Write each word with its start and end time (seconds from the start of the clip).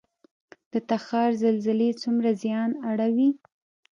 د 0.71 0.73
تخار 0.89 1.29
زلزلې 1.43 1.89
څومره 2.01 2.29
زیان 2.43 2.71
اړوي؟ 2.89 3.29